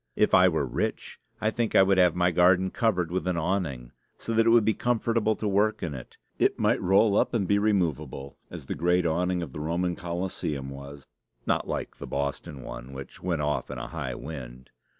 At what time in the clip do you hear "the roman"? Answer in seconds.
9.53-9.95